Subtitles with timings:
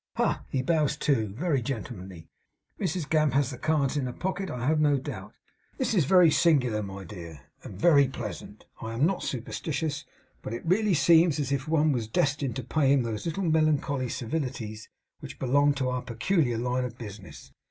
[0.15, 0.43] Ha!
[0.49, 1.35] He bows too.
[1.37, 2.27] Very gentlemanly.
[2.79, 5.35] Mrs Gamp has the cards in her pocket, I have no doubt.
[5.77, 8.65] This is very singular, my dear and very pleasant.
[8.81, 10.03] I am not superstitious,
[10.41, 14.09] but it really seems as if one was destined to pay him those little melancholy
[14.09, 17.53] civilities which belong to our peculiar line of business.